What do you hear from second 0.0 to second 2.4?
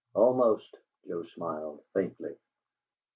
"Almost," Joe smiled, faintly.